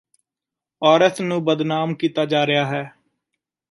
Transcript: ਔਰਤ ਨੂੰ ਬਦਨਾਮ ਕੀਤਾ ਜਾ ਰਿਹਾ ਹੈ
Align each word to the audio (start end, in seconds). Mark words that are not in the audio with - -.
ਔਰਤ 0.81 1.21
ਨੂੰ 1.21 1.43
ਬਦਨਾਮ 1.45 1.93
ਕੀਤਾ 1.95 2.25
ਜਾ 2.25 2.45
ਰਿਹਾ 2.47 2.65
ਹੈ 2.65 2.83